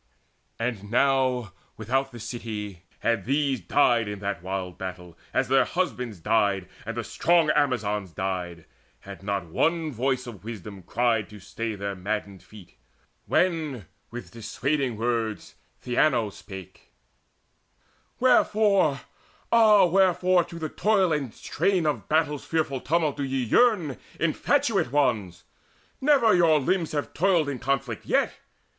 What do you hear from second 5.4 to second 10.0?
their husbands died And the strong Amazons died, had not one